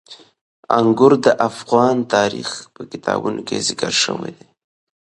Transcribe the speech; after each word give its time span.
انګور 0.79 1.13
د 1.25 1.27
افغان 1.49 1.95
تاریخ 2.15 2.49
په 2.73 2.81
کتابونو 2.91 3.39
کې 3.47 3.65
ذکر 3.67 3.93
شوي 4.03 4.31
دي. 4.37 4.47